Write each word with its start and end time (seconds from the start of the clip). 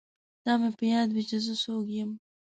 دا 0.45 0.53
مې 0.61 0.69
په 0.77 0.83
یاد 0.93 1.09
وي 1.11 1.23
چې 1.29 1.37
زه 1.45 1.53
څوک 1.63 1.85
یم 1.97 2.11